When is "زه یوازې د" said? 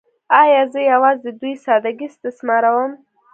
0.73-1.27